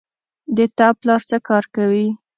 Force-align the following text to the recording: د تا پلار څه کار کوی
د 0.55 0.57
تا 0.77 0.87
پلار 0.99 1.21
څه 1.29 1.37
کار 1.47 1.63
کوی 1.75 2.07